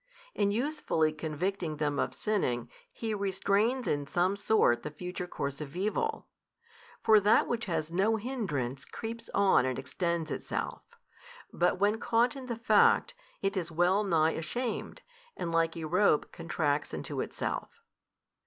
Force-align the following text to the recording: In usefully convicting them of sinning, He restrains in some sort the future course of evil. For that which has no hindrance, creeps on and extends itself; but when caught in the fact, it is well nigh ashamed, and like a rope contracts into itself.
In 0.33 0.49
usefully 0.49 1.11
convicting 1.13 1.77
them 1.77 1.99
of 1.99 2.15
sinning, 2.15 2.71
He 2.91 3.13
restrains 3.13 3.87
in 3.87 4.07
some 4.07 4.35
sort 4.35 4.81
the 4.81 4.89
future 4.89 5.27
course 5.27 5.61
of 5.61 5.75
evil. 5.75 6.25
For 7.03 7.19
that 7.19 7.45
which 7.47 7.65
has 7.65 7.91
no 7.91 8.15
hindrance, 8.15 8.83
creeps 8.83 9.29
on 9.35 9.63
and 9.63 9.77
extends 9.77 10.31
itself; 10.31 10.81
but 11.53 11.77
when 11.79 11.99
caught 11.99 12.35
in 12.35 12.47
the 12.47 12.55
fact, 12.55 13.13
it 13.43 13.55
is 13.55 13.69
well 13.71 14.03
nigh 14.03 14.31
ashamed, 14.31 15.03
and 15.37 15.51
like 15.51 15.77
a 15.77 15.83
rope 15.83 16.31
contracts 16.31 16.95
into 16.95 17.21
itself. 17.21 17.69